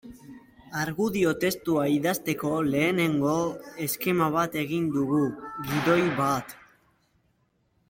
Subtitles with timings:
[0.83, 3.35] Argudio testua idazteko lehenengo
[3.87, 5.23] eskema bat egin dugu,
[5.71, 6.59] gidoi bat.